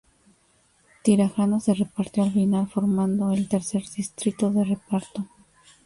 [1.03, 5.29] Tirajana se repartió al final, formando el tercer distrito de reparto.